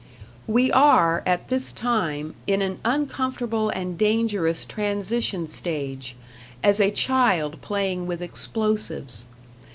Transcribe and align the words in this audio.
We 0.47 0.71
are, 0.71 1.21
at 1.27 1.49
this 1.49 1.71
time, 1.71 2.33
in 2.47 2.63
an 2.63 2.79
uncomfortable 2.83 3.69
and 3.69 3.99
dangerous 3.99 4.65
transition 4.65 5.45
stage, 5.45 6.15
as 6.63 6.79
a 6.79 6.89
child 6.89 7.61
playing 7.61 8.07
with 8.07 8.19
explosives. 8.23 9.27